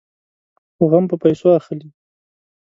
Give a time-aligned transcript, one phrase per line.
[0.75, 1.87] خو غم په پيسو اخلي.